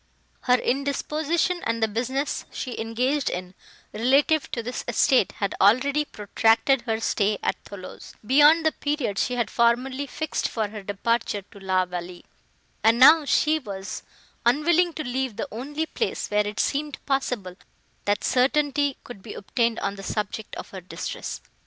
[0.45, 3.53] Her indisposition and the business she engaged in,
[3.93, 9.35] relative to this estate, had already protracted her stay at Thoulouse, beyond the period she
[9.35, 12.23] had formerly fixed for her departure to La Vallée;
[12.83, 14.01] and now she was
[14.43, 17.55] unwilling to leave the only place, where it seemed possible,
[18.05, 21.41] that certainty could be obtained on the subject of her distress.